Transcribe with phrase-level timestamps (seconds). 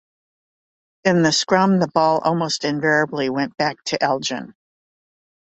[1.03, 4.55] In the scrum the ball almost invariably went back to Elgin.